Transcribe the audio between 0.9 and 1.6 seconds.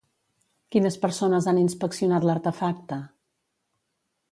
persones han